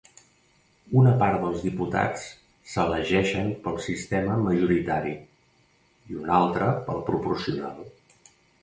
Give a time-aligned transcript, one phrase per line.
[1.01, 2.23] Una part dels diputats
[2.71, 7.83] s’elegeixen pel sistema majoritari i una altra pel proporcional.